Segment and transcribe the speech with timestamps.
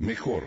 [0.00, 0.44] Mejor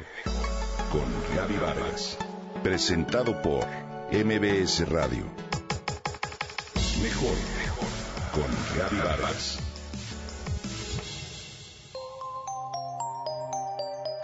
[0.91, 2.17] con Gaby Vargas.
[2.63, 3.63] Presentado por
[4.11, 5.25] MBS Radio.
[6.99, 7.35] Mejor
[8.33, 9.59] con Gaby Vargas.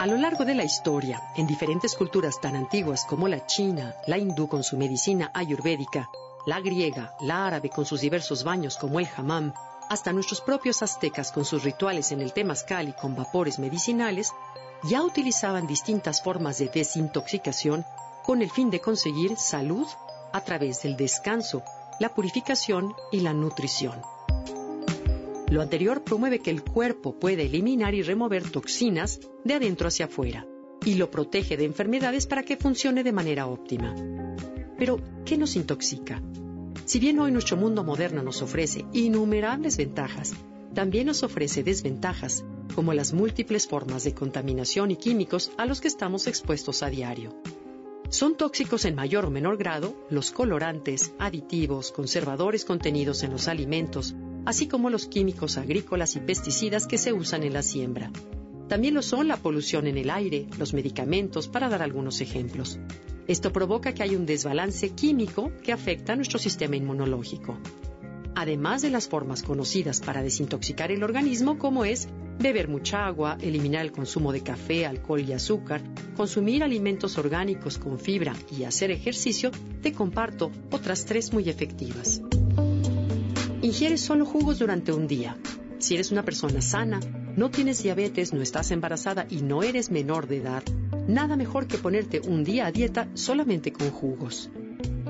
[0.00, 4.18] A lo largo de la historia, en diferentes culturas tan antiguas como la china, la
[4.18, 6.10] hindú con su medicina ayurvédica,
[6.44, 9.54] la griega, la árabe con sus diversos baños como el hammam,
[9.88, 14.32] hasta nuestros propios aztecas con sus rituales en el temazcal y con vapores medicinales,
[14.82, 17.84] ya utilizaban distintas formas de desintoxicación
[18.24, 19.86] con el fin de conseguir salud
[20.32, 21.62] a través del descanso,
[21.98, 24.00] la purificación y la nutrición.
[25.48, 30.46] Lo anterior promueve que el cuerpo puede eliminar y remover toxinas de adentro hacia afuera
[30.84, 33.94] y lo protege de enfermedades para que funcione de manera óptima.
[34.78, 36.22] Pero, ¿qué nos intoxica?
[36.84, 40.32] Si bien hoy nuestro mundo moderno nos ofrece innumerables ventajas,
[40.72, 42.44] también nos ofrece desventajas,
[42.80, 47.38] como las múltiples formas de contaminación y químicos a los que estamos expuestos a diario.
[48.08, 54.14] Son tóxicos en mayor o menor grado los colorantes, aditivos, conservadores contenidos en los alimentos,
[54.46, 58.10] así como los químicos agrícolas y pesticidas que se usan en la siembra.
[58.66, 62.78] También lo son la polución en el aire, los medicamentos, para dar algunos ejemplos.
[63.28, 67.58] Esto provoca que hay un desbalance químico que afecta a nuestro sistema inmunológico.
[68.34, 72.08] Además de las formas conocidas para desintoxicar el organismo, como es
[72.40, 75.82] beber mucha agua, eliminar el consumo de café, alcohol y azúcar,
[76.16, 79.50] consumir alimentos orgánicos con fibra y hacer ejercicio,
[79.82, 82.22] te comparto otras tres muy efectivas.
[83.62, 85.36] Ingiere solo jugos durante un día.
[85.78, 86.98] Si eres una persona sana,
[87.36, 90.62] no tienes diabetes, no estás embarazada y no eres menor de edad,
[91.06, 94.50] nada mejor que ponerte un día a dieta solamente con jugos.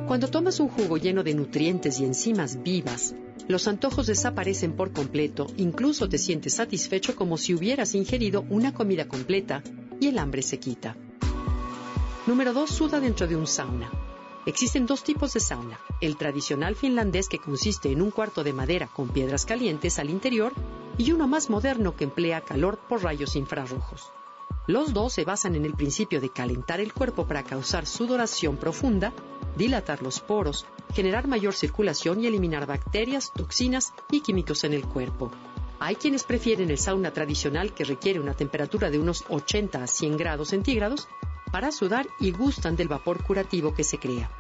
[0.06, 3.14] Cuando tomas un jugo lleno de nutrientes y enzimas vivas,
[3.48, 9.08] los antojos desaparecen por completo, incluso te sientes satisfecho como si hubieras ingerido una comida
[9.08, 9.62] completa
[10.00, 10.96] y el hambre se quita.
[12.26, 12.70] Número 2.
[12.70, 13.90] Suda dentro de un sauna.
[14.46, 18.88] Existen dos tipos de sauna, el tradicional finlandés que consiste en un cuarto de madera
[18.88, 20.52] con piedras calientes al interior
[20.96, 24.10] y uno más moderno que emplea calor por rayos infrarrojos.
[24.66, 29.12] Los dos se basan en el principio de calentar el cuerpo para causar sudoración profunda,
[29.56, 35.30] dilatar los poros, generar mayor circulación y eliminar bacterias, toxinas y químicos en el cuerpo.
[35.78, 40.16] Hay quienes prefieren el sauna tradicional que requiere una temperatura de unos 80 a 100
[40.16, 41.08] grados centígrados
[41.50, 44.30] para sudar y gustan del vapor curativo que se crea.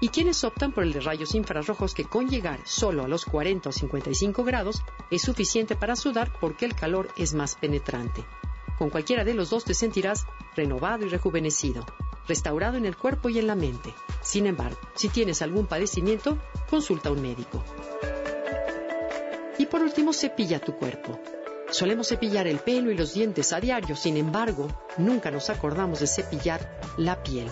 [0.00, 3.68] Y quienes optan por el de rayos infrarrojos que con llegar solo a los 40
[3.68, 8.24] o 55 grados es suficiente para sudar porque el calor es más penetrante.
[8.78, 11.86] Con cualquiera de los dos te sentirás renovado y rejuvenecido,
[12.26, 13.94] restaurado en el cuerpo y en la mente.
[14.22, 16.38] Sin embargo, si tienes algún padecimiento,
[16.68, 17.62] consulta a un médico.
[19.58, 21.18] Y por último, cepilla tu cuerpo.
[21.70, 26.06] Solemos cepillar el pelo y los dientes a diario, sin embargo, nunca nos acordamos de
[26.06, 27.48] cepillar la piel.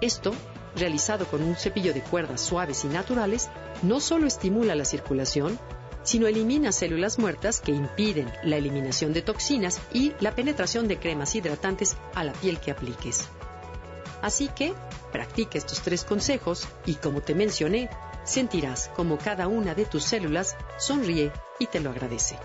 [0.00, 0.34] Esto,
[0.74, 3.48] realizado con un cepillo de cuerdas suaves y naturales,
[3.82, 5.58] no solo estimula la circulación,
[6.02, 11.34] sino elimina células muertas que impiden la eliminación de toxinas y la penetración de cremas
[11.34, 13.28] hidratantes a la piel que apliques.
[14.22, 14.74] Así que,
[15.12, 17.90] practica estos tres consejos y como te mencioné,
[18.24, 22.36] sentirás como cada una de tus células sonríe y te lo agradece.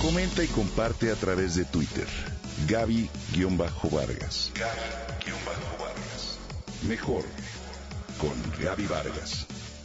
[0.00, 2.06] Comenta y comparte a través de Twitter.
[2.68, 4.52] Gaby-Vargas.
[4.54, 6.38] Gaby-Vargas.
[6.86, 7.24] Mejor
[8.18, 9.46] con Gaby Vargas.